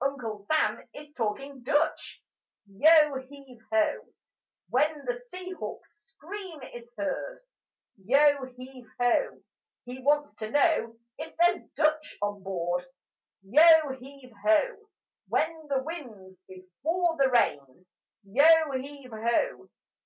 [0.00, 2.22] Uncle Sam is talking Dutch:
[2.66, 4.08] Yo heave ho!
[4.70, 7.42] When the sea hawk's scream is heard,
[8.02, 9.42] Yo heave ho!
[9.84, 12.86] He wants to know if there's Dutch on board:
[13.42, 14.88] Yo heave ho!
[15.28, 17.84] When the wind's before the rain,
[18.24, 19.68] Yo heave ho!